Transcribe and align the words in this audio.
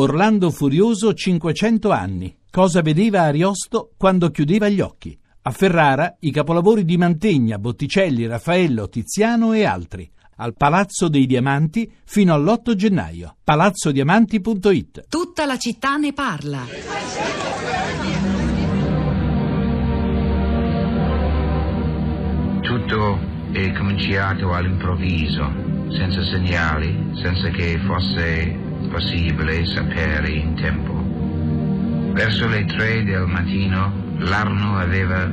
Orlando 0.00 0.52
Furioso 0.52 1.12
500 1.12 1.90
anni. 1.90 2.36
Cosa 2.48 2.82
vedeva 2.82 3.22
Ariosto 3.22 3.90
quando 3.96 4.30
chiudeva 4.30 4.68
gli 4.68 4.80
occhi? 4.80 5.18
A 5.42 5.50
Ferrara 5.50 6.14
i 6.20 6.30
capolavori 6.30 6.84
di 6.84 6.96
Mantegna, 6.96 7.58
Botticelli, 7.58 8.24
Raffaello, 8.24 8.88
Tiziano 8.88 9.54
e 9.54 9.64
altri. 9.64 10.08
Al 10.36 10.54
Palazzo 10.54 11.08
dei 11.08 11.26
Diamanti 11.26 11.92
fino 12.04 12.32
all'8 12.32 12.74
gennaio. 12.74 13.38
palazzodiamanti.it 13.42 15.08
Tutta 15.08 15.46
la 15.46 15.56
città 15.56 15.96
ne 15.96 16.12
parla. 16.12 16.64
Tutto 22.60 23.18
è 23.50 23.72
cominciato 23.72 24.52
all'improvviso, 24.52 25.42
senza 25.90 26.22
segnali, 26.22 27.10
senza 27.20 27.48
che 27.48 27.80
fosse 27.84 28.66
possibile 28.88 29.64
sapere 29.66 30.30
in 30.30 30.54
tempo. 30.54 32.12
Verso 32.12 32.48
le 32.48 32.64
tre 32.64 33.04
del 33.04 33.26
mattino 33.26 33.92
l'Arno 34.18 34.76
aveva 34.76 35.30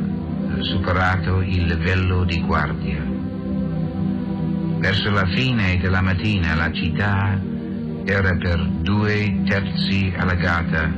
superato 0.59 1.41
il 1.41 1.65
livello 1.65 2.23
di 2.23 2.41
guardia. 2.41 3.03
Verso 4.77 5.09
la 5.09 5.25
fine 5.27 5.77
della 5.77 6.01
mattina 6.01 6.53
la 6.53 6.71
città 6.71 7.39
era 8.05 8.35
per 8.37 8.63
due 8.81 9.41
terzi 9.45 10.13
allagata, 10.15 10.91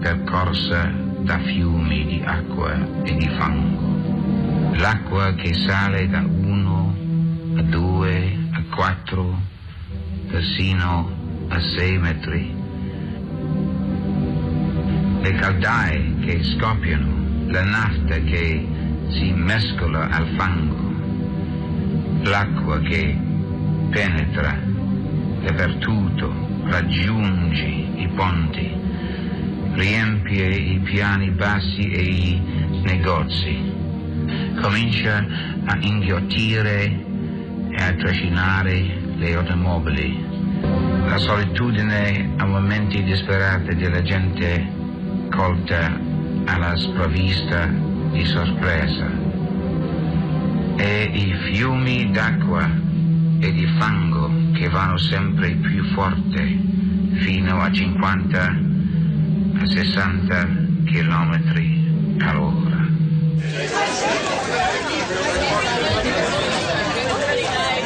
percorsa 0.00 0.92
da 1.20 1.38
fiumi 1.38 2.04
di 2.04 2.22
acqua 2.22 3.02
e 3.02 3.16
di 3.16 3.28
fango. 3.38 4.74
L'acqua 4.76 5.32
che 5.34 5.54
sale 5.54 6.08
da 6.08 6.20
uno 6.20 6.94
a 7.56 7.62
due 7.62 8.36
a 8.52 8.62
quattro, 8.74 9.40
persino 10.28 11.23
a 11.54 11.60
sei 11.60 11.98
metri. 11.98 12.52
Le 15.20 15.32
caldaie 15.34 16.14
che 16.20 16.42
scoppiano, 16.42 17.46
la 17.46 17.62
nafta 17.62 18.16
che 18.18 18.66
si 19.10 19.32
mescola 19.32 20.08
al 20.10 20.26
fango, 20.36 20.92
l'acqua 22.28 22.80
che 22.80 23.16
penetra 23.90 24.58
dappertutto, 25.44 26.34
raggiunge 26.64 27.64
i 27.64 28.08
ponti, 28.16 28.72
riempie 29.74 30.48
i 30.48 30.78
piani 30.80 31.30
bassi 31.30 31.88
e 31.88 32.02
i 32.02 32.42
negozi, 32.82 33.72
comincia 34.60 35.24
a 35.66 35.78
inghiottire 35.80 36.84
e 37.70 37.82
a 37.82 37.94
trascinare 37.94 39.02
le 39.16 39.34
automobili. 39.34 40.43
La 41.14 41.20
solitudine 41.20 42.32
a 42.38 42.44
momenti 42.44 43.00
disperati 43.04 43.76
della 43.76 44.02
gente 44.02 44.66
colta 45.30 45.96
alla 46.46 46.76
sprovvista 46.76 47.66
di 48.10 48.24
sorpresa. 48.24 49.12
E 50.74 51.02
i 51.04 51.32
fiumi 51.44 52.10
d'acqua 52.10 52.68
e 53.38 53.52
di 53.52 53.64
fango 53.78 54.28
che 54.54 54.68
vanno 54.68 54.96
sempre 54.96 55.54
più 55.54 55.84
forte 55.92 56.58
fino 57.12 57.60
a 57.60 57.70
50 57.70 58.58
a 59.60 59.66
60 59.66 60.46
km 60.84 61.40
all'ora. 62.22 62.88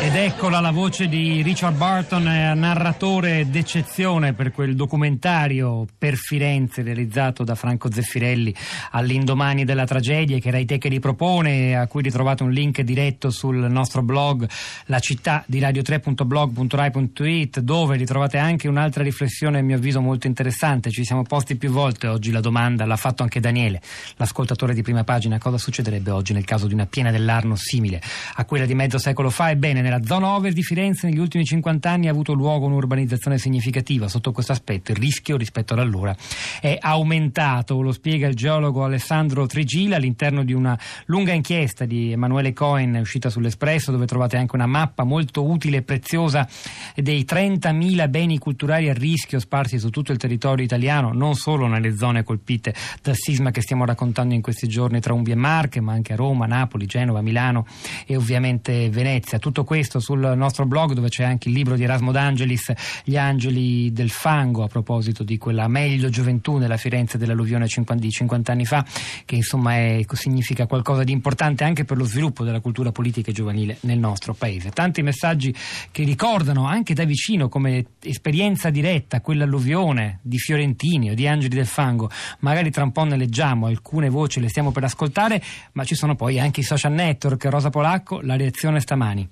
Ed 0.08 0.16
eccola 0.16 0.60
la 0.60 0.70
voce 0.70 1.06
di 1.06 1.42
Richard 1.42 1.76
Barton, 1.76 2.26
eh, 2.26 2.54
narratore 2.54 3.50
d'eccezione 3.50 4.32
per 4.32 4.52
quel 4.52 4.74
documentario 4.74 5.84
per 5.98 6.14
Firenze 6.14 6.80
realizzato 6.80 7.44
da 7.44 7.54
Franco 7.54 7.92
Zeffirelli 7.92 8.54
all'indomani 8.92 9.66
della 9.66 9.84
tragedia 9.84 10.38
che 10.38 10.50
Rai 10.50 10.64
Tech 10.64 10.82
ripropone, 10.86 11.76
a 11.76 11.86
cui 11.88 12.00
ritrovate 12.00 12.42
un 12.42 12.52
link 12.52 12.80
diretto 12.80 13.28
sul 13.28 13.70
nostro 13.70 14.00
blog 14.00 14.48
la 14.86 14.98
città 14.98 15.44
di 15.46 15.60
radio3.blog.rai.it 15.60 17.60
dove 17.60 17.96
ritrovate 17.98 18.38
anche 18.38 18.66
un'altra 18.66 19.02
riflessione 19.02 19.58
a 19.58 19.62
mio 19.62 19.76
avviso 19.76 20.00
molto 20.00 20.26
interessante. 20.26 20.90
Ci 20.90 21.04
siamo 21.04 21.22
posti 21.22 21.56
più 21.56 21.68
volte 21.68 22.06
oggi 22.06 22.30
la 22.30 22.40
domanda, 22.40 22.86
l'ha 22.86 22.96
fatto 22.96 23.22
anche 23.22 23.40
Daniele, 23.40 23.82
l'ascoltatore 24.16 24.72
di 24.72 24.80
prima 24.80 25.04
pagina, 25.04 25.36
cosa 25.36 25.58
succederebbe 25.58 26.10
oggi 26.10 26.32
nel 26.32 26.46
caso 26.46 26.66
di 26.66 26.72
una 26.72 26.86
piena 26.86 27.10
dell'Arno 27.10 27.56
simile 27.56 28.00
a 28.36 28.46
quella 28.46 28.64
di 28.64 28.74
mezzo 28.74 28.96
secolo 28.96 29.28
fa? 29.28 29.50
Ebbene, 29.50 29.82
nella 29.82 29.96
zona 30.04 30.34
over 30.34 30.52
di 30.52 30.62
Firenze 30.62 31.08
negli 31.08 31.18
ultimi 31.18 31.44
50 31.44 31.90
anni 31.90 32.08
ha 32.08 32.10
avuto 32.10 32.32
luogo 32.32 32.66
un'urbanizzazione 32.66 33.38
significativa. 33.38 34.08
Sotto 34.08 34.32
questo 34.32 34.52
aspetto 34.52 34.90
il 34.92 34.98
rischio 34.98 35.36
rispetto 35.36 35.72
ad 35.72 35.80
allora 35.80 36.16
è 36.60 36.76
aumentato, 36.80 37.80
lo 37.80 37.92
spiega 37.92 38.26
il 38.26 38.34
geologo 38.34 38.84
Alessandro 38.84 39.46
Trigila 39.46 39.96
all'interno 39.96 40.44
di 40.44 40.52
una 40.52 40.78
lunga 41.06 41.32
inchiesta 41.32 41.84
di 41.84 42.12
Emanuele 42.12 42.52
Cohen 42.52 42.96
uscita 42.96 43.30
sull'Espresso 43.30 43.90
dove 43.90 44.06
trovate 44.06 44.36
anche 44.36 44.54
una 44.54 44.66
mappa 44.66 45.04
molto 45.04 45.44
utile 45.44 45.78
e 45.78 45.82
preziosa 45.82 46.46
dei 46.94 47.24
30.000 47.28 48.08
beni 48.08 48.38
culturali 48.38 48.88
a 48.88 48.94
rischio 48.94 49.38
sparsi 49.38 49.78
su 49.78 49.90
tutto 49.90 50.12
il 50.12 50.18
territorio 50.18 50.64
italiano, 50.64 51.12
non 51.12 51.34
solo 51.34 51.66
nelle 51.66 51.96
zone 51.96 52.22
colpite 52.22 52.74
dal 53.02 53.16
sisma 53.16 53.50
che 53.50 53.62
stiamo 53.62 53.84
raccontando 53.84 54.34
in 54.34 54.42
questi 54.42 54.68
giorni 54.68 55.00
tra 55.00 55.14
Umbria 55.14 55.34
e 55.34 55.38
Marche, 55.38 55.80
ma 55.80 55.92
anche 55.92 56.12
a 56.12 56.16
Roma, 56.16 56.46
Napoli, 56.46 56.86
Genova, 56.86 57.22
Milano 57.22 57.66
e 58.06 58.16
ovviamente 58.16 58.90
Venezia. 58.90 59.38
Tutto 59.38 59.64
questo 59.64 59.87
sul 59.96 60.34
nostro 60.36 60.66
blog 60.66 60.92
dove 60.92 61.08
c'è 61.08 61.24
anche 61.24 61.48
il 61.48 61.54
libro 61.54 61.74
di 61.74 61.84
Erasmo 61.84 62.12
D'Angelis, 62.12 62.72
Gli 63.04 63.16
angeli 63.16 63.92
del 63.92 64.10
fango, 64.10 64.62
a 64.62 64.68
proposito 64.68 65.22
di 65.22 65.38
quella 65.38 65.66
meglio 65.68 66.10
gioventù 66.10 66.58
nella 66.58 66.76
Firenze 66.76 67.16
dell'alluvione 67.16 67.66
di 67.66 68.10
50 68.10 68.52
anni 68.52 68.66
fa, 68.66 68.84
che 69.24 69.36
insomma 69.36 69.74
è, 69.74 70.04
significa 70.12 70.66
qualcosa 70.66 71.04
di 71.04 71.12
importante 71.12 71.64
anche 71.64 71.84
per 71.84 71.96
lo 71.96 72.04
sviluppo 72.04 72.44
della 72.44 72.60
cultura 72.60 72.92
politica 72.92 73.30
e 73.30 73.32
giovanile 73.32 73.78
nel 73.80 73.98
nostro 73.98 74.34
paese. 74.34 74.70
Tanti 74.70 75.02
messaggi 75.02 75.54
che 75.90 76.04
ricordano 76.04 76.66
anche 76.66 76.92
da 76.94 77.04
vicino 77.04 77.48
come 77.48 77.84
esperienza 78.02 78.70
diretta 78.70 79.20
quell'alluvione 79.20 80.18
di 80.22 80.38
Fiorentini 80.38 81.10
o 81.10 81.14
di 81.14 81.26
Angeli 81.26 81.54
del 81.54 81.66
Fango. 81.66 82.10
Magari 82.40 82.70
tra 82.70 82.82
un 82.82 82.92
po' 82.92 83.04
ne 83.04 83.16
leggiamo, 83.16 83.66
alcune 83.66 84.08
voci 84.08 84.40
le 84.40 84.48
stiamo 84.48 84.72
per 84.72 84.84
ascoltare, 84.84 85.42
ma 85.72 85.84
ci 85.84 85.94
sono 85.94 86.14
poi 86.14 86.38
anche 86.38 86.60
i 86.60 86.64
social 86.64 86.92
network. 86.92 87.44
Rosa 87.44 87.70
Polacco, 87.70 88.20
la 88.20 88.36
reazione 88.36 88.80
stamani. 88.80 89.28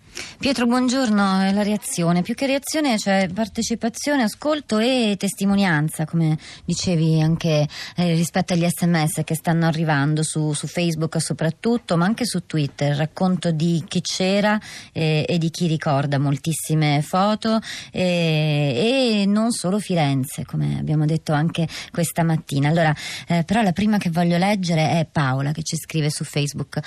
Pietro, 0.47 0.67
buongiorno. 0.67 1.51
La 1.51 1.65
reazione, 1.65 2.23
più 2.23 2.35
che 2.35 2.47
reazione 2.47 2.95
c'è 2.95 3.29
partecipazione, 3.35 4.23
ascolto 4.23 4.79
e 4.79 5.17
testimonianza, 5.19 6.05
come 6.05 6.39
dicevi 6.65 7.21
anche 7.21 7.67
eh, 7.97 8.15
rispetto 8.15 8.53
agli 8.53 8.65
sms 8.65 9.23
che 9.25 9.35
stanno 9.35 9.67
arrivando 9.67 10.23
su, 10.23 10.53
su, 10.53 10.69
Facebook 10.69 11.21
soprattutto, 11.21 11.97
ma 11.97 12.05
anche 12.05 12.25
su 12.25 12.47
Twitter. 12.47 12.95
Racconto 12.95 13.51
di 13.51 13.83
chi 13.89 14.01
c'era 14.01 14.57
eh, 14.93 15.25
e 15.29 15.37
di 15.39 15.51
chi 15.51 15.67
ricorda 15.67 16.21
moltissime 16.21 17.03
foto 17.03 17.59
eh, 17.91 19.23
e 19.23 19.27
non 19.27 19.51
solo 19.51 19.81
Firenze, 19.81 20.45
come 20.45 20.79
abbiamo 20.79 21.07
detto 21.07 21.33
anche 21.33 21.67
questa 21.91 22.23
mattina. 22.23 22.69
Allora, 22.69 22.95
eh, 23.27 23.43
però 23.43 23.63
la 23.63 23.73
prima 23.73 23.99
che 23.99 24.11
voglio 24.11 24.39
leggere 24.39 25.01
è 25.01 25.09
Paola 25.11 25.51
che 25.51 25.65
ci 25.65 25.77
scrive 25.77 26.09
su 26.09 26.23
Facebook. 26.23 26.79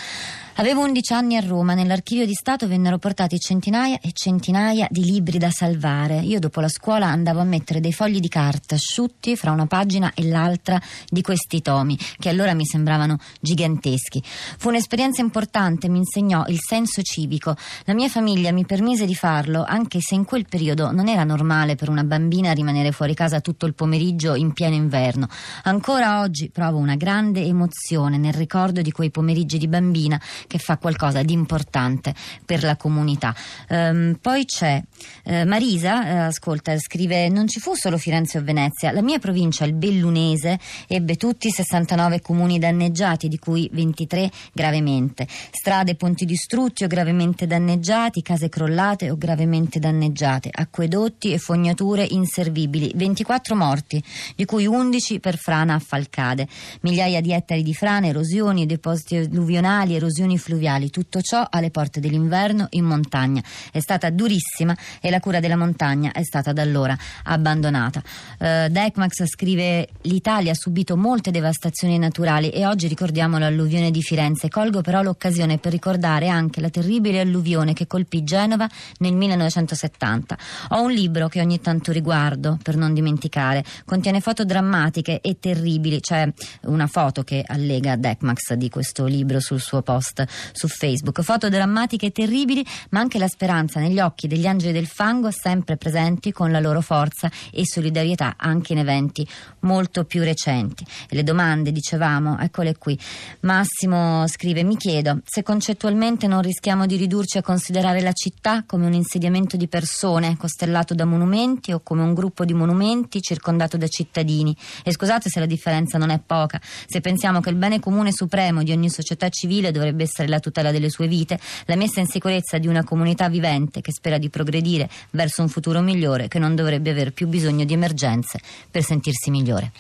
Avevo 0.56 0.82
11 0.82 1.14
anni 1.14 1.36
a 1.36 1.42
Roma, 1.42 1.74
nell'archivio 1.74 2.26
di 2.26 2.34
Stato 2.34 2.66
vennero 2.66 2.98
portati 2.98 3.38
centinaia 3.50 4.00
e 4.00 4.12
centinaia 4.14 4.88
di 4.92 5.04
libri 5.04 5.40
da 5.40 5.50
salvare. 5.50 6.20
Io 6.20 6.38
dopo 6.38 6.62
la 6.62 6.68
scuola 6.68 7.08
andavo 7.08 7.40
a 7.40 7.44
mettere 7.44 7.80
dei 7.80 7.92
fogli 7.92 8.20
di 8.20 8.28
carta 8.28 8.76
asciutti 8.76 9.36
fra 9.36 9.50
una 9.50 9.66
pagina 9.66 10.12
e 10.14 10.28
l'altra 10.28 10.80
di 11.08 11.24
questi 11.24 11.60
tomi, 11.64 11.98
che 12.20 12.30
allora 12.30 12.54
mi 12.54 12.64
sembravano 12.64 13.18
giganteschi. 13.42 14.22
Fu 14.24 14.68
un'esperienza 14.68 15.22
importante, 15.22 15.90
mi 15.90 15.98
insegnò 15.98 16.46
il 16.46 16.60
senso 16.60 17.02
civico. 17.02 17.56
La 17.86 17.96
mia 17.96 18.08
famiglia 18.08 18.52
mi 18.52 18.68
permise 18.68 19.08
di 19.08 19.16
farlo, 19.16 19.64
anche 19.64 20.00
se 20.00 20.14
in 20.14 20.26
quel 20.26 20.46
periodo 20.48 20.92
non 20.92 21.08
era 21.08 21.24
normale 21.24 21.74
per 21.74 21.90
una 21.90 22.04
bambina 22.04 22.52
rimanere 22.52 22.92
fuori 22.92 23.16
casa 23.16 23.42
tutto 23.42 23.66
il 23.66 23.74
pomeriggio 23.74 24.36
in 24.36 24.54
pieno 24.54 24.76
inverno. 24.76 25.28
Ancora 25.64 26.20
oggi 26.20 26.52
provo 26.52 26.78
una 26.78 26.96
grande 26.96 27.42
emozione 27.42 28.20
nel 28.20 28.34
ricordo 28.34 28.84
di 28.84 28.92
quei 28.92 29.10
pomeriggi 29.10 29.58
di 29.58 29.68
bambina 29.68 30.22
che 30.46 30.60
fa 30.60 30.78
qualcosa 30.78 31.24
di 31.24 31.34
importante 31.34 32.14
per 32.46 32.62
la 32.62 32.76
comunità. 32.76 33.38
Um, 33.70 34.18
poi 34.22 34.46
c'è 34.46 34.82
uh, 35.26 35.46
Marisa, 35.46 36.00
uh, 36.00 36.28
ascolta, 36.28 36.78
scrive: 36.78 37.30
Non 37.30 37.48
ci 37.48 37.60
fu 37.60 37.76
solo 37.76 37.98
Firenze 37.98 38.38
o 38.38 38.44
Venezia, 38.44 38.92
la 38.92 39.02
mia 39.02 39.20
provincia, 39.20 39.66
il 39.66 39.74
Bellunese, 39.74 40.60
ebbe 40.88 41.16
tutti 41.16 41.50
69 41.50 42.22
comuni 42.22 42.60
danneggiati, 42.60 43.28
di 43.28 43.40
cui 43.40 43.70
23 43.72 44.30
gravemente. 44.54 45.28
Strade 45.52 45.96
ponti 45.96 46.26
distrutti 46.26 46.84
o 46.84 46.88
gravemente 46.88 47.48
danneggiati, 47.48 48.22
case 48.22 48.50
crollate 48.50 49.10
o 49.10 49.18
gravemente 49.18 49.80
danneggiate, 49.80 50.50
acquedotti 50.52 51.32
e 51.32 51.38
fognature 51.38 52.06
inservibili, 52.10 52.92
24 52.96 53.56
morti, 53.56 54.04
di 54.36 54.46
cui 54.46 54.66
11 54.66 55.20
per 55.20 55.38
frana 55.38 55.76
a 55.76 55.80
Falcade, 55.80 56.48
migliaia 56.82 57.22
di 57.22 57.32
ettari 57.32 57.64
di 57.64 57.74
frane, 57.74 58.10
erosioni, 58.10 58.66
depositi 58.66 59.16
alluvionali, 59.16 59.96
erosioni 59.96 60.38
fluviali, 60.38 60.90
tutto 60.90 61.22
ciò 61.22 61.46
alle 61.50 61.70
porte 61.70 62.00
dell'inverno 62.00 62.68
in 62.72 62.86
montagna 62.86 63.29
montagna 63.30 63.44
è 63.72 63.80
stata 63.80 64.10
durissima 64.10 64.76
e 65.00 65.10
la 65.10 65.20
cura 65.20 65.40
della 65.40 65.56
montagna 65.56 66.12
è 66.12 66.24
stata 66.24 66.52
da 66.52 66.62
allora 66.62 66.98
abbandonata. 67.24 68.02
Uh, 68.40 68.68
Decmax 68.70 69.26
scrive 69.26 69.88
l'Italia 70.02 70.52
ha 70.52 70.56
subito 70.56 70.98
molte 70.98 71.32
devastazioni 71.32 71.98
naturali 71.98 72.50
e 72.50 72.66
oggi 72.66 72.88
ricordiamo 72.88 73.38
l'alluvione 73.38 73.92
di 73.92 74.02
Firenze. 74.02 74.50
Colgo 74.50 74.82
però 74.82 75.02
l'occasione 75.02 75.58
per 75.60 75.72
ricordare 75.72 76.28
anche 76.28 76.60
la 76.62 76.70
terribile 76.70 77.20
alluvione 77.20 77.74
che 77.74 77.88
colpì 77.88 78.24
Genova 78.24 78.68
nel 79.00 79.14
1970. 79.14 80.38
Ho 80.70 80.82
un 80.82 80.92
libro 80.92 81.28
che 81.28 81.40
ogni 81.40 81.62
tanto 81.62 81.92
riguardo 81.92 82.58
per 82.62 82.76
non 82.76 82.94
dimenticare. 82.94 83.64
Contiene 83.86 84.22
foto 84.22 84.44
drammatiche 84.44 85.22
e 85.22 85.38
terribili. 85.40 86.00
C'è 86.00 86.32
una 86.64 86.88
foto 86.88 87.24
che 87.24 87.44
allega 87.46 87.96
Decmax 87.96 88.54
di 88.54 88.70
questo 88.70 89.06
libro 89.06 89.40
sul 89.40 89.60
suo 89.60 89.82
post 89.82 90.26
su 90.54 90.68
Facebook. 90.68 91.22
Foto 91.22 91.50
drammatiche 91.50 92.08
e 92.08 92.12
terribili, 92.12 92.66
ma 92.90 93.00
anche 93.00 93.19
la 93.20 93.28
speranza 93.28 93.80
negli 93.80 94.00
occhi 94.00 94.28
degli 94.28 94.48
angeli 94.48 94.72
del 94.72 94.88
fango 94.88 95.30
sempre 95.30 95.78
presenti 95.78 96.32
con 96.32 96.52
la 96.52 96.60
loro 96.60 96.82
forza 96.82 97.30
e 97.52 97.68
solidarietà 97.68 98.36
anche 98.38 98.72
in 98.74 98.80
eventi 98.80 99.28
molto 99.60 100.06
più 100.06 100.24
recenti. 100.24 100.86
Le 101.10 101.24
domande, 101.24 101.72
dicevamo, 101.72 102.40
eccole 102.40 102.78
qui. 102.78 102.98
Massimo 103.42 104.26
scrive: 104.28 104.64
Mi 104.64 104.78
chiedo 104.78 105.20
se 105.26 105.44
concettualmente 105.44 106.28
non 106.28 106.42
rischiamo 106.42 106.86
di 106.86 106.96
ridurci 106.96 107.38
a 107.38 107.42
considerare 107.42 108.02
la 108.02 108.14
città 108.14 108.64
come 108.66 108.86
un 108.86 108.94
insediamento 108.94 109.58
di 109.58 109.68
persone 109.68 110.38
costellato 110.38 110.96
da 110.96 111.06
monumenti 111.06 111.74
o 111.74 111.82
come 111.82 112.02
un 112.02 112.14
gruppo 112.14 112.46
di 112.46 112.54
monumenti 112.54 113.22
circondato 113.22 113.76
da 113.76 113.88
cittadini. 113.88 114.56
E 114.84 114.92
scusate 114.92 115.30
se 115.30 115.40
la 115.40 115.46
differenza 115.46 115.98
non 115.98 116.10
è 116.10 116.20
poca. 116.26 116.62
Se 116.88 117.02
pensiamo 117.02 117.42
che 117.42 117.50
il 117.50 117.56
bene 117.56 117.82
comune 117.82 118.14
supremo 118.14 118.64
di 118.64 118.72
ogni 118.72 118.90
società 118.90 119.28
civile 119.28 119.72
dovrebbe 119.72 120.04
essere 120.04 120.30
la 120.30 120.40
tutela 120.40 120.72
delle 120.72 120.90
sue 120.90 121.08
vite, 121.08 121.38
la 121.66 121.76
messa 121.76 122.00
in 122.00 122.08
sicurezza 122.08 122.58
di 122.58 122.68
una 122.68 122.84
comunità 122.84 122.99
vivente 123.30 123.82
che 123.82 123.92
spera 123.92 124.18
di 124.18 124.30
progredire 124.30 124.90
verso 125.12 125.42
un 125.42 125.50
futuro 125.50 125.82
migliore 125.82 126.28
che 126.28 126.40
non 126.40 126.56
dovrebbe 126.56 126.90
aver 126.92 127.14
più 127.14 127.28
bisogno 127.28 127.66
di 127.66 127.74
emergenze 127.74 128.40
per 128.70 128.84
sentirsi 128.84 129.30
migliore. 129.30 129.72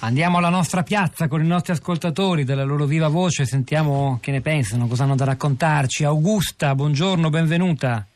Andiamo 0.00 0.38
alla 0.38 0.50
nostra 0.50 0.82
piazza 0.82 1.28
con 1.28 1.42
i 1.42 1.46
nostri 1.46 1.72
ascoltatori 1.72 2.44
della 2.44 2.64
loro 2.64 2.84
viva 2.84 3.08
voce, 3.08 3.46
sentiamo 3.46 4.18
che 4.20 4.30
ne 4.32 4.42
pensano, 4.42 4.86
cosa 4.86 5.04
hanno 5.04 5.16
da 5.16 5.24
raccontarci. 5.24 6.04
Augusta, 6.04 6.74
buongiorno, 6.74 7.30
benvenuta. 7.30 8.06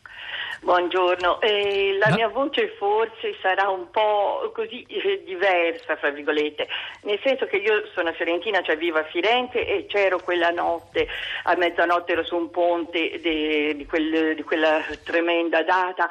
Buongiorno, 0.68 1.40
eh, 1.40 1.96
la 1.98 2.08
no. 2.08 2.16
mia 2.16 2.28
voce 2.28 2.74
forse 2.76 3.34
sarà 3.40 3.70
un 3.70 3.88
po' 3.90 4.52
così 4.54 4.82
eh, 4.82 5.22
diversa, 5.24 5.96
fra 5.96 6.10
virgolette, 6.10 6.68
nel 7.04 7.18
senso 7.22 7.46
che 7.46 7.56
io 7.56 7.86
sono 7.94 8.12
fiorentina, 8.12 8.60
cioè 8.60 8.76
vivo 8.76 8.98
a 8.98 9.04
Firenze 9.04 9.66
e 9.66 9.86
c'ero 9.86 10.18
quella 10.18 10.50
notte, 10.50 11.08
a 11.44 11.56
mezzanotte 11.56 12.12
ero 12.12 12.22
su 12.22 12.36
un 12.36 12.50
ponte 12.50 13.18
de, 13.18 13.76
di, 13.76 13.86
quel, 13.86 14.34
di 14.34 14.42
quella 14.42 14.84
tremenda 15.04 15.62
data 15.62 16.06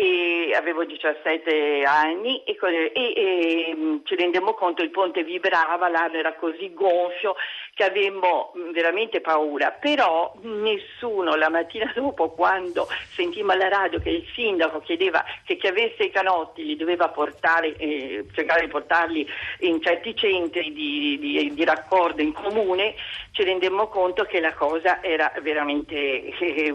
e 0.00 0.54
avevo 0.54 0.84
17 0.84 1.82
anni 1.84 2.44
e, 2.44 2.56
e, 2.62 2.92
e, 2.94 3.74
mm, 3.74 3.96
ci 4.04 4.14
rendemmo 4.14 4.54
conto 4.54 4.80
il 4.80 4.90
ponte 4.90 5.24
vibrava, 5.24 5.88
l'aria 5.88 6.20
era 6.20 6.34
così 6.34 6.72
gonfio 6.72 7.34
che 7.74 7.82
avemmo 7.82 8.52
mm, 8.56 8.70
veramente 8.70 9.20
paura, 9.20 9.72
però 9.72 10.32
nessuno 10.42 11.34
la 11.34 11.48
mattina 11.48 11.90
dopo 11.96 12.30
quando 12.30 12.86
sentimmo 13.12 13.50
alla 13.50 13.66
radio 13.66 13.98
che 13.98 14.10
il 14.10 14.24
sindaco 14.34 14.78
chiedeva 14.78 15.24
che 15.44 15.56
chi 15.56 15.66
avesse 15.66 16.04
i 16.04 16.10
canotti 16.12 16.64
li 16.64 16.76
doveva 16.76 17.08
portare, 17.08 17.74
eh, 17.76 18.24
cercare 18.32 18.66
di 18.66 18.70
portarli 18.70 19.28
in 19.60 19.82
certi 19.82 20.14
centri 20.14 20.72
di, 20.72 21.18
di, 21.18 21.52
di, 21.52 21.64
raccordo 21.64 22.22
in 22.22 22.32
comune, 22.32 22.94
ci 23.32 23.42
rendemmo 23.42 23.88
conto 23.88 24.22
che 24.22 24.38
la 24.38 24.54
cosa 24.54 25.02
era 25.02 25.32
veramente 25.42 25.96
eh, 26.38 26.72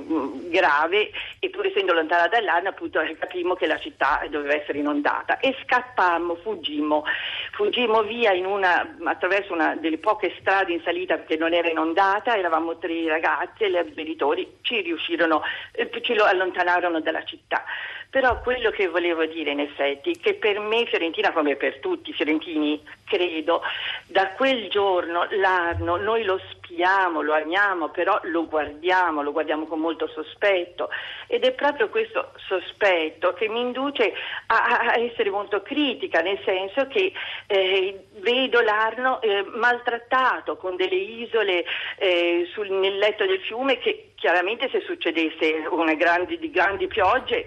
grave. 0.50 1.12
E 1.40 1.50
pur 1.50 1.66
essendo 1.66 1.94
lontana 1.94 2.28
dall'anno 2.28 2.70
appunto 2.70 3.00
capimmo 3.18 3.56
che 3.56 3.68
la 3.68 3.80
città 3.80 4.22
doveva 4.30 4.56
essere 4.56 4.80
inondata 4.80 5.40
e 5.40 5.56
scappammo, 5.64 6.36
fuggimmo, 6.36 7.04
fuggimmo 7.52 8.04
via 8.04 8.32
una, 8.48 8.96
attraverso 9.04 9.54
una 9.54 9.76
delle 9.76 9.98
poche 9.98 10.36
strade 10.40 10.74
in 10.74 10.82
salita 10.84 11.16
perché 11.16 11.38
non 11.38 11.54
era 11.54 11.70
inondata, 11.70 12.36
eravamo 12.36 12.78
tre 12.78 13.08
ragazzi 13.08 13.64
e 13.64 13.72
gli 13.72 13.78
avvenitori 13.78 14.58
ci 14.62 14.82
riuscirono, 14.82 15.42
eh, 15.72 15.90
ci 16.02 16.14
lo 16.14 16.26
allontanarono 16.26 17.00
dalla 17.02 17.24
città. 17.24 17.64
Però 18.10 18.42
quello 18.42 18.70
che 18.70 18.88
volevo 18.88 19.26
dire 19.26 19.52
in 19.52 19.60
effetti, 19.60 20.16
che 20.20 20.36
per 20.36 20.60
me 20.60 20.86
Fiorentina, 20.86 21.32
come 21.32 21.56
per 21.56 21.80
tutti 21.80 22.12
i 22.12 22.14
fiorentini, 22.14 22.80
credo, 23.06 23.64
da 24.06 24.28
quel 24.34 24.70
giorno 24.70 25.26
l'Arno 25.32 25.96
noi 25.96 26.24
lo 26.24 26.40
spiamo, 26.74 27.22
lo 27.22 27.34
amiamo, 27.34 27.90
però 27.90 28.20
lo 28.24 28.48
guardiamo, 28.48 29.22
lo 29.22 29.32
guardiamo 29.32 29.66
con 29.68 29.80
molto 29.80 30.08
sospetto. 30.08 30.90
Ed 31.28 31.44
è 31.44 31.54
proprio 31.54 31.90
questo 31.90 32.32
sospetto 32.48 33.34
che 33.34 33.48
mi 33.48 33.62
induce 33.62 34.12
a, 34.48 34.94
a 34.94 35.00
essere 35.00 35.30
molto 35.30 35.62
critica, 35.62 36.22
nel 36.22 36.40
senso 36.44 36.88
che 36.88 37.14
eh, 37.48 38.06
vedo 38.20 38.62
l'Arno 38.62 39.22
eh, 39.22 39.46
maltrattato 39.54 40.58
con 40.58 40.76
delle 40.76 40.96
isole 40.96 41.64
eh, 41.98 42.50
sul, 42.52 42.70
nel 42.72 42.98
letto 42.98 43.26
del 43.26 43.40
fiume 43.42 43.78
che 43.78 44.14
chiaramente 44.16 44.70
se 44.70 44.82
succedesse 44.82 45.66
una 45.70 45.94
grandi, 45.94 46.40
di 46.40 46.50
grandi 46.50 46.88
piogge 46.88 47.46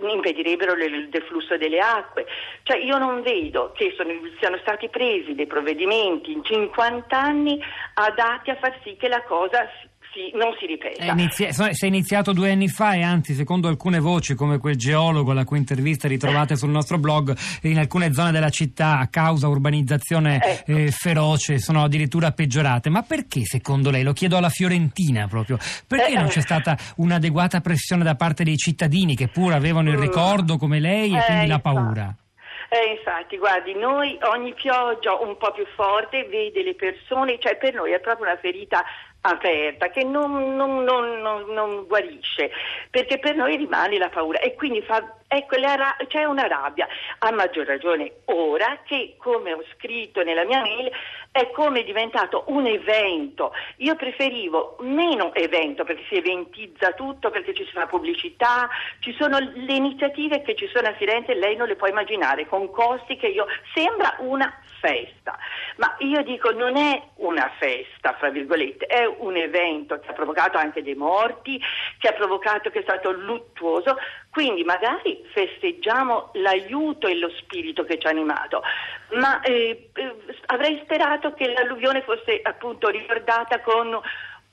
impedirebbero 0.00 0.74
il 0.74 1.08
deflusso 1.08 1.56
delle 1.56 1.78
acque. 1.78 2.26
Cioè 2.62 2.78
io 2.78 2.98
non 2.98 3.22
vedo 3.22 3.72
che 3.74 3.94
sono, 3.96 4.10
siano 4.38 4.58
stati 4.58 4.88
presi 4.88 5.34
dei 5.34 5.46
provvedimenti 5.46 6.32
in 6.32 6.44
50 6.44 7.18
anni 7.18 7.60
adatti 7.94 8.50
a 8.50 8.56
far 8.56 8.78
sì 8.82 8.96
che 8.96 9.08
la 9.08 9.22
cosa 9.22 9.68
si, 10.12 10.30
non 10.34 10.54
si 10.58 10.66
ripeta. 10.66 11.04
Inizi- 11.04 11.52
si 11.52 11.84
è 11.84 11.86
iniziato 11.86 12.32
due 12.32 12.50
anni 12.50 12.68
fa 12.68 12.94
e 12.94 13.02
anzi, 13.02 13.34
secondo 13.34 13.68
alcune 13.68 13.98
voci, 13.98 14.34
come 14.34 14.58
quel 14.58 14.76
geologo 14.76 15.32
la 15.32 15.44
cui 15.44 15.58
intervista 15.58 16.08
ritrovate 16.08 16.56
sul 16.56 16.70
nostro 16.70 16.98
blog, 16.98 17.36
in 17.62 17.78
alcune 17.78 18.12
zone 18.12 18.30
della 18.30 18.50
città 18.50 18.98
a 18.98 19.08
causa 19.08 19.48
urbanizzazione 19.48 20.40
ecco. 20.42 20.72
eh, 20.72 20.90
feroce 20.90 21.58
sono 21.58 21.82
addirittura 21.82 22.32
peggiorate. 22.32 22.90
Ma 22.90 23.02
perché 23.02 23.44
secondo 23.44 23.90
lei? 23.90 24.02
Lo 24.02 24.12
chiedo 24.12 24.36
alla 24.36 24.50
Fiorentina 24.50 25.26
proprio. 25.26 25.58
Perché 25.86 26.12
eh, 26.12 26.18
non 26.18 26.28
c'è 26.28 26.40
stata 26.40 26.76
un'adeguata 26.96 27.60
pressione 27.60 28.04
da 28.04 28.14
parte 28.14 28.44
dei 28.44 28.56
cittadini 28.56 29.16
che 29.16 29.28
pur 29.28 29.52
avevano 29.52 29.90
il 29.90 29.96
mm. 29.96 30.00
ricordo 30.00 30.56
come 30.56 30.78
lei 30.78 31.14
e 31.14 31.18
eh, 31.18 31.24
quindi 31.24 31.46
la 31.46 31.58
paura? 31.58 32.16
Eh, 32.68 32.92
infatti, 32.96 33.36
guardi, 33.36 33.74
noi 33.74 34.18
ogni 34.32 34.54
pioggia 34.54 35.12
un 35.20 35.36
po' 35.36 35.52
più 35.52 35.66
forte 35.74 36.24
vede 36.24 36.62
le 36.62 36.74
persone, 36.74 37.38
cioè 37.38 37.58
per 37.58 37.74
noi 37.74 37.92
è 37.92 38.00
proprio 38.00 38.24
una 38.24 38.38
ferita 38.38 38.82
aperta 39.22 39.88
che 39.90 40.04
non, 40.04 40.56
non, 40.56 40.82
non, 40.82 41.44
non, 41.48 41.86
guarisce 41.86 42.50
perché 42.90 43.18
per 43.18 43.36
noi 43.36 43.56
rimane 43.56 43.98
la 43.98 44.08
paura 44.08 44.40
e 44.40 44.54
quindi 44.54 44.82
fa, 44.82 45.16
ecco, 45.28 45.56
ra- 45.56 45.96
c'è 46.08 46.24
una 46.24 46.46
rabbia. 46.46 46.88
A 47.18 47.30
maggior 47.30 47.66
ragione 47.66 48.12
ora 48.26 48.80
che 48.84 49.14
come 49.18 49.52
ho 49.52 49.62
scritto 49.74 50.22
nella 50.22 50.44
mia 50.44 50.60
mail 50.60 50.90
è 51.30 51.50
come 51.50 51.84
diventato 51.84 52.44
un 52.48 52.66
evento. 52.66 53.52
Io 53.76 53.94
preferivo 53.94 54.76
meno 54.80 55.32
evento 55.34 55.84
perché 55.84 56.04
si 56.08 56.16
eventizza 56.16 56.92
tutto 56.92 57.30
perché 57.30 57.54
ci 57.54 57.64
sono 57.72 57.86
pubblicità 57.86 58.68
ci 59.00 59.14
sono 59.18 59.38
le 59.38 59.72
iniziative 59.74 60.42
che 60.42 60.54
ci 60.54 60.68
sono 60.72 60.88
a 60.88 60.94
Firenze 60.94 61.34
lei 61.34 61.56
non 61.56 61.68
le 61.68 61.76
può 61.76 61.86
immaginare 61.86 62.46
con 62.46 62.70
costi 62.70 63.16
che 63.16 63.26
io 63.28 63.46
sembra 63.74 64.16
una 64.20 64.52
festa 64.80 65.38
ma 65.76 65.94
io 65.98 66.22
dico 66.22 66.50
non 66.52 66.76
è 66.76 67.02
una 67.16 67.50
festa 67.58 68.14
fra 68.18 68.30
virgolette 68.30 68.86
è 68.86 69.04
un 69.18 69.36
evento 69.36 69.98
che 70.00 70.08
ha 70.08 70.12
provocato 70.12 70.58
anche 70.58 70.82
dei 70.82 70.94
morti, 70.94 71.60
che 71.98 72.08
ha 72.08 72.12
provocato 72.12 72.70
che 72.70 72.80
è 72.80 72.82
stato 72.82 73.10
luttuoso, 73.12 73.96
quindi 74.30 74.64
magari 74.64 75.22
festeggiamo 75.32 76.30
l'aiuto 76.34 77.06
e 77.06 77.18
lo 77.18 77.30
spirito 77.38 77.84
che 77.84 77.98
ci 77.98 78.06
ha 78.06 78.10
animato, 78.10 78.62
ma 79.12 79.40
eh, 79.40 79.90
eh, 79.92 80.16
avrei 80.46 80.80
sperato 80.84 81.34
che 81.34 81.52
l'alluvione 81.52 82.02
fosse 82.02 82.40
appunto 82.42 82.88
ricordata 82.88 83.60
con 83.60 84.00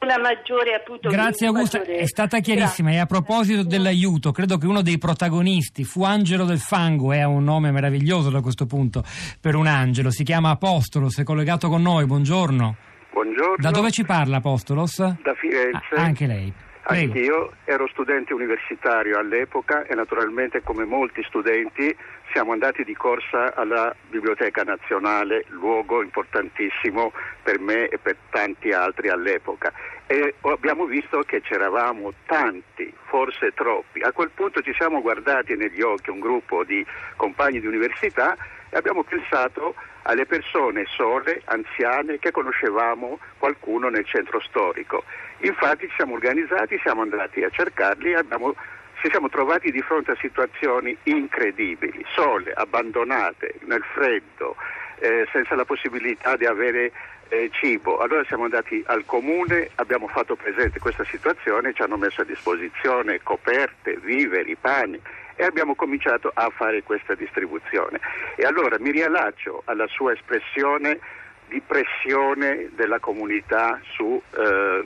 una 0.02 0.18
maggiore 0.18 0.74
appunto 0.74 1.10
grazie 1.10 1.48
Augusta. 1.48 1.80
maggiore... 1.80 1.98
è 1.98 2.06
stata 2.06 2.40
chiarissima. 2.40 2.90
Grazie. 2.90 2.98
e 2.98 3.04
a 3.04 3.06
proposito 3.06 3.64
dell'aiuto 3.64 4.32
credo 4.32 4.58
che 4.58 4.66
uno 4.66 4.82
dei 4.82 4.98
protagonisti 4.98 5.84
fu 5.84 6.04
Angelo 6.04 6.46
del 6.46 6.60
Fango. 6.60 7.12
È 7.12 7.24
un 7.24 7.44
nome 7.44 7.72
meraviglioso 7.72 8.30
da 8.30 8.42
questo 8.42 8.66
punto 8.66 9.04
per 9.42 9.56
un 9.56 9.68
angelo. 9.68 10.10
Si 10.10 10.24
chiama 10.24 10.52
Apostolo 10.52 11.10
si 11.10 11.22
è 11.22 11.24
collegato 11.24 11.68
con 11.68 11.82
noi. 11.82 12.06
Buongiorno 12.06 12.76
Buongiorno. 13.12 13.56
Da 13.58 13.72
dove 13.72 13.92
ci 13.92 14.04
parla 14.04 14.38
Apostolos? 14.38 14.98
Da 15.22 15.34
Firenze. 15.34 15.96
Ah, 15.96 16.04
anche 16.04 16.26
lei. 16.26 16.54
Prego. 16.90 17.14
Anch'io 17.14 17.52
ero 17.66 17.88
studente 17.88 18.34
universitario 18.34 19.20
all'epoca 19.20 19.84
e 19.84 19.94
naturalmente 19.94 20.64
come 20.64 20.86
molti 20.86 21.22
studenti 21.24 21.96
siamo 22.32 22.52
andati 22.52 22.84
di 22.84 22.96
corsa 22.96 23.54
alla 23.54 23.94
Biblioteca 24.10 24.64
Nazionale, 24.64 25.46
luogo 25.50 26.02
importantissimo 26.02 27.12
per 27.44 27.60
me 27.60 27.90
e 27.90 27.98
per 28.00 28.16
tanti 28.32 28.72
altri 28.72 29.10
all'epoca. 29.10 29.72
E 30.08 30.34
abbiamo 30.42 30.86
visto 30.86 31.20
che 31.20 31.42
c'eravamo 31.42 32.12
tanti, 32.26 32.92
forse 33.06 33.52
troppi. 33.54 34.02
A 34.02 34.12
quel 34.12 34.32
punto 34.34 34.62
ci 34.62 34.74
siamo 34.74 35.02
guardati 35.02 35.56
negli 35.56 35.82
occhi 35.82 36.10
un 36.10 36.20
gruppo 36.20 36.64
di 36.64 36.84
compagni 37.16 37.60
di 37.60 37.68
università 37.68 38.36
e 38.70 38.78
abbiamo 38.78 39.04
pensato 39.04 39.76
alle 40.04 40.26
persone 40.26 40.86
sole, 40.88 41.42
anziane 41.46 42.20
che 42.20 42.32
conoscevamo 42.32 43.20
qualcuno 43.38 43.90
nel 43.90 44.06
centro 44.06 44.40
storico 44.42 45.04
Infatti 45.42 45.88
ci 45.88 45.94
siamo 45.96 46.16
organizzati, 46.16 46.78
siamo 46.82 47.02
andati 47.02 47.44
a 47.44 47.50
cercarli 47.50 48.12
e 48.12 48.16
abbiamo, 48.16 48.54
ci 49.02 49.10
siamo 49.10 49.30
trovati 49.30 49.72
di 49.72 49.82
fronte 49.82 50.12
a 50.12 50.18
situazioni 50.20 50.98
incredibili, 51.04 52.04
sole, 52.14 52.52
abbandonate, 52.52 53.56
nel 53.62 53.84
freddo, 53.94 54.56
eh, 55.00 55.26
senza 55.32 55.56
la 55.56 55.64
possibilità 55.64 56.36
di 56.36 56.46
avere 56.46 56.92
eh, 57.30 57.50
cibo. 57.54 58.00
Allora 58.00 58.26
siamo 58.26 58.44
andati 58.44 58.84
al 58.88 59.06
comune, 59.06 59.70
abbiamo 59.76 60.10
fatto 60.10 60.36
presente 60.36 60.80
questa 60.80 61.06
situazione, 61.06 61.74
ci 61.74 61.84
hanno 61.84 61.98
messo 61.98 62.22
a 62.22 62.26
disposizione 62.26 63.22
coperte, 63.24 63.98
viveri, 64.02 64.58
pani 64.60 65.00
e 65.40 65.46
abbiamo 65.46 65.74
cominciato 65.74 66.30
a 66.34 66.50
fare 66.50 66.84
questa 66.84 67.16
distribuzione. 67.16 68.02
E 68.36 68.44
allora 68.44 68.76
mi 68.78 68.92
riallaccio 68.92 69.62
alla 69.64 69.88
sua 69.88 70.12
espressione 70.12 71.00
di 71.48 71.62
pressione 71.62 72.70
della 72.74 73.00
comunità 73.00 73.80
su, 73.94 74.22
eh, 74.32 74.86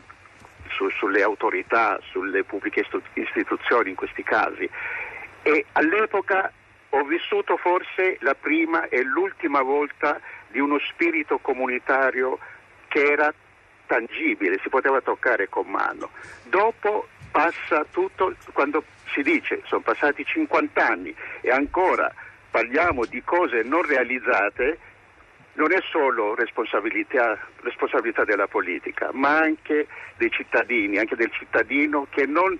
su, 0.69 0.89
sulle 0.91 1.23
autorità, 1.23 1.99
sulle 2.11 2.43
pubbliche 2.43 2.85
istituzioni 3.13 3.89
in 3.89 3.95
questi 3.95 4.21
casi. 4.21 4.69
E 5.41 5.65
all'epoca 5.71 6.51
ho 6.89 7.03
vissuto 7.03 7.57
forse 7.57 8.17
la 8.19 8.35
prima 8.35 8.87
e 8.89 9.01
l'ultima 9.01 9.63
volta 9.63 10.21
di 10.49 10.59
uno 10.59 10.77
spirito 10.77 11.39
comunitario 11.39 12.37
che 12.89 13.03
era 13.03 13.33
tangibile, 13.87 14.59
si 14.61 14.69
poteva 14.69 15.01
toccare 15.01 15.49
con 15.49 15.65
mano. 15.65 16.11
Dopo 16.43 17.07
passa 17.31 17.83
tutto, 17.89 18.35
quando 18.53 18.83
si 19.11 19.21
dice 19.21 19.61
sono 19.65 19.81
passati 19.81 20.23
50 20.25 20.85
anni 20.85 21.15
e 21.41 21.49
ancora 21.49 22.13
parliamo 22.49 23.05
di 23.05 23.21
cose 23.23 23.63
non 23.63 23.81
realizzate, 23.81 24.77
non 25.53 25.71
è 25.71 25.79
solo 25.89 26.35
responsabilità, 26.35 27.37
responsabilità 27.61 28.23
della 28.25 28.47
politica, 28.47 29.09
ma 29.11 29.37
anche 29.37 29.87
dei 30.17 30.29
cittadini, 30.29 30.97
anche 30.97 31.15
del 31.15 31.31
cittadino 31.31 32.05
che 32.11 32.25
non 32.27 32.57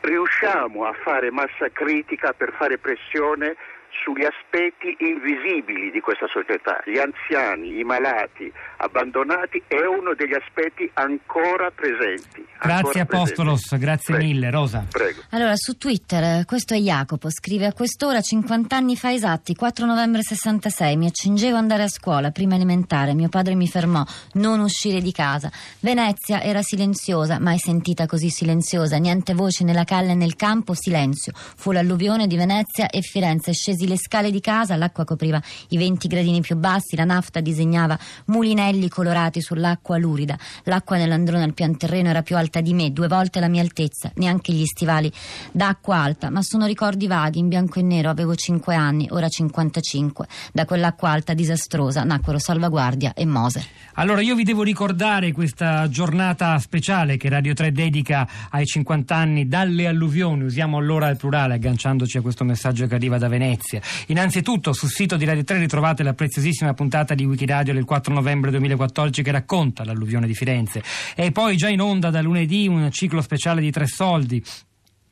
riusciamo 0.00 0.84
a 0.84 0.92
fare 0.92 1.30
massa 1.30 1.70
critica 1.72 2.34
per 2.34 2.52
fare 2.52 2.76
pressione 2.76 3.56
sugli 4.02 4.24
aspetti 4.24 4.96
invisibili 4.98 5.90
di 5.90 6.00
questa 6.00 6.26
società, 6.26 6.82
gli 6.84 6.98
anziani, 6.98 7.78
i 7.78 7.84
malati, 7.84 8.50
abbandonati, 8.78 9.62
è 9.66 9.80
uno 9.86 10.14
degli 10.14 10.34
aspetti 10.34 10.90
ancora 10.94 11.70
presenti. 11.70 12.44
Grazie 12.60 13.00
ancora 13.00 13.18
Apostolos, 13.22 13.68
presenti. 13.68 13.84
grazie 13.84 14.14
Prego. 14.14 14.30
mille 14.30 14.50
Rosa. 14.50 14.86
Prego. 14.90 15.22
Allora, 15.30 15.54
su 15.56 15.76
Twitter, 15.76 16.44
questo 16.44 16.74
è 16.74 16.78
Jacopo, 16.78 17.30
scrive 17.30 17.66
a 17.66 17.72
quest'ora 17.72 18.20
50 18.20 18.76
anni 18.76 18.96
fa 18.96 19.12
esatti, 19.12 19.54
4 19.54 19.86
novembre 19.86 20.22
66, 20.22 20.96
mi 20.96 21.06
accingevo 21.06 21.56
ad 21.56 21.62
andare 21.62 21.84
a 21.84 21.88
scuola, 21.88 22.30
prima 22.30 22.56
elementare, 22.56 23.14
mio 23.14 23.28
padre 23.28 23.54
mi 23.54 23.68
fermò, 23.68 24.04
non 24.34 24.60
uscire 24.60 25.00
di 25.00 25.12
casa. 25.12 25.50
Venezia 25.80 26.42
era 26.42 26.62
silenziosa, 26.62 27.38
mai 27.38 27.58
sentita 27.58 28.06
così 28.06 28.28
silenziosa, 28.28 28.96
niente 28.96 29.34
voce 29.34 29.64
nella 29.64 29.84
calle 29.84 30.12
e 30.12 30.14
nel 30.14 30.36
campo, 30.36 30.74
silenzio. 30.74 31.32
Fu 31.34 31.72
l'alluvione 31.72 32.26
di 32.26 32.36
Venezia 32.36 32.88
e 32.88 33.00
Firenze, 33.00 33.52
scesi 33.52 33.83
le 33.86 33.98
scale 33.98 34.30
di 34.30 34.40
casa, 34.40 34.76
l'acqua 34.76 35.04
copriva 35.04 35.40
i 35.68 35.76
20 35.76 36.08
gradini 36.08 36.40
più 36.40 36.56
bassi, 36.56 36.96
la 36.96 37.04
nafta 37.04 37.40
disegnava 37.40 37.98
mulinelli 38.26 38.88
colorati 38.88 39.40
sull'acqua 39.40 39.98
lurida. 39.98 40.38
L'acqua 40.64 40.96
nell'androne 40.96 41.44
al 41.44 41.54
pian 41.54 41.76
terreno 41.76 42.08
era 42.08 42.22
più 42.22 42.36
alta 42.36 42.60
di 42.60 42.74
me, 42.74 42.92
due 42.92 43.08
volte 43.08 43.40
la 43.40 43.48
mia 43.48 43.62
altezza, 43.62 44.10
neanche 44.16 44.52
gli 44.52 44.64
stivali 44.64 45.10
d'acqua 45.52 45.96
alta, 45.96 46.30
ma 46.30 46.42
sono 46.42 46.66
ricordi 46.66 47.06
vaghi, 47.06 47.38
in 47.38 47.48
bianco 47.48 47.78
e 47.78 47.82
nero, 47.82 48.10
avevo 48.10 48.34
5 48.34 48.74
anni, 48.74 49.08
ora 49.10 49.28
55. 49.28 50.26
Da 50.52 50.64
quell'acqua 50.64 51.10
alta 51.10 51.34
disastrosa 51.34 52.02
nacquero 52.04 52.38
Salvaguardia 52.38 53.14
e 53.14 53.24
Mose. 53.26 53.66
Allora 53.94 54.20
io 54.20 54.34
vi 54.34 54.44
devo 54.44 54.62
ricordare 54.62 55.32
questa 55.32 55.88
giornata 55.88 56.58
speciale 56.58 57.16
che 57.16 57.28
Radio 57.28 57.54
3 57.54 57.72
dedica 57.72 58.28
ai 58.50 58.66
50 58.66 59.14
anni 59.14 59.48
dalle 59.48 59.86
alluvioni, 59.86 60.42
usiamo 60.44 60.78
allora 60.78 61.08
il 61.08 61.16
plurale 61.16 61.54
agganciandoci 61.54 62.18
a 62.18 62.20
questo 62.20 62.44
messaggio 62.44 62.86
che 62.86 62.94
arriva 62.94 63.18
da 63.18 63.28
Venezia. 63.28 63.63
Innanzitutto 64.08 64.72
sul 64.72 64.90
sito 64.90 65.16
di 65.16 65.24
Radio 65.24 65.44
3 65.44 65.58
ritrovate 65.58 66.02
la 66.02 66.14
preziosissima 66.14 66.74
puntata 66.74 67.14
di 67.14 67.24
Wikiradio 67.24 67.72
del 67.72 67.84
4 67.84 68.12
novembre 68.12 68.50
2014 68.50 69.22
che 69.22 69.30
racconta 69.30 69.84
l'alluvione 69.84 70.26
di 70.26 70.34
Firenze. 70.34 70.82
E 71.14 71.32
poi 71.32 71.56
già 71.56 71.68
in 71.68 71.80
onda 71.80 72.10
da 72.10 72.20
lunedì 72.20 72.68
un 72.68 72.90
ciclo 72.90 73.20
speciale 73.20 73.60
di 73.60 73.70
tre 73.70 73.86
soldi 73.86 74.42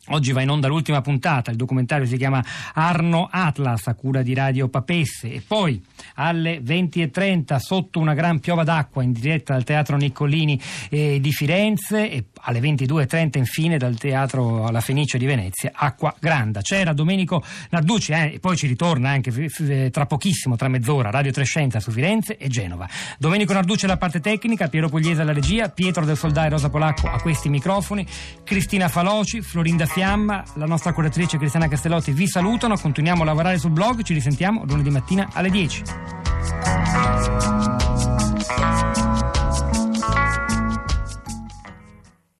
Oggi 0.08 0.32
va 0.32 0.42
in 0.42 0.50
onda 0.50 0.66
l'ultima 0.66 1.00
puntata, 1.00 1.52
il 1.52 1.56
documentario 1.56 2.06
si 2.06 2.16
chiama 2.16 2.44
Arno 2.74 3.28
Atlas 3.30 3.86
a 3.86 3.94
cura 3.94 4.22
di 4.22 4.34
Radio 4.34 4.68
Papesse 4.68 5.32
e 5.32 5.40
poi 5.46 5.80
alle 6.16 6.58
20.30 6.58 7.56
sotto 7.58 8.00
una 8.00 8.12
gran 8.12 8.40
piova 8.40 8.64
d'acqua 8.64 9.04
in 9.04 9.12
diretta 9.12 9.52
dal 9.52 9.62
Teatro 9.62 9.96
Niccolini 9.96 10.60
eh, 10.90 11.20
di 11.20 11.30
Firenze 11.30 12.10
e 12.10 12.24
alle 12.40 12.58
22.30 12.58 13.38
infine 13.38 13.78
dal 13.78 13.96
Teatro 13.96 14.64
alla 14.66 14.80
Fenice 14.80 15.18
di 15.18 15.24
Venezia 15.24 15.70
Acqua 15.72 16.12
Granda. 16.18 16.62
C'era 16.62 16.92
Domenico 16.92 17.40
Narducci 17.70 18.10
eh, 18.10 18.32
e 18.34 18.38
poi 18.40 18.56
ci 18.56 18.66
ritorna 18.66 19.10
anche 19.10 19.30
f- 19.30 19.90
tra 19.90 20.06
pochissimo, 20.06 20.56
tra 20.56 20.66
mezz'ora, 20.66 21.10
Radio 21.10 21.30
Trescenza 21.30 21.78
su 21.78 21.92
Firenze 21.92 22.36
e 22.38 22.48
Genova. 22.48 22.88
Domenico 23.18 23.52
Narducci 23.52 23.84
alla 23.84 23.98
parte 23.98 24.18
tecnica, 24.18 24.66
Piero 24.66 24.88
Pugliese 24.88 25.22
alla 25.22 25.32
regia, 25.32 25.68
Pietro 25.68 26.04
del 26.04 26.16
Soldai 26.16 26.50
Rosa 26.50 26.70
Polacco 26.70 27.08
a 27.08 27.20
questi 27.20 27.48
microfoni, 27.48 28.04
Cristina 28.42 28.88
Faloci, 28.88 29.42
Florinda 29.42 29.90
Fiamma, 29.92 30.42
la 30.54 30.64
nostra 30.64 30.94
curatrice 30.94 31.36
Cristiana 31.36 31.68
Castellotti 31.68 32.12
vi 32.12 32.26
salutano, 32.26 32.78
continuiamo 32.78 33.22
a 33.22 33.26
lavorare 33.26 33.58
sul 33.58 33.72
blog, 33.72 34.00
ci 34.02 34.14
risentiamo 34.14 34.64
lunedì 34.66 34.88
mattina 34.88 35.28
alle 35.34 35.50
10. 35.50 35.82